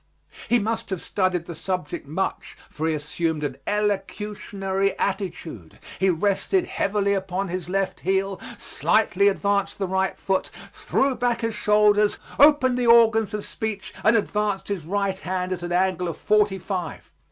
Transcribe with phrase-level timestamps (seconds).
[0.49, 6.65] He must have studied the subject much, for he assumed an elocutionary attitude; he rested
[6.65, 12.79] heavily upon his left heel, slightly advanced the right foot, threw back his shoulders, opened
[12.79, 17.11] the organs of speech, and advanced his right hand at an angle of forty five.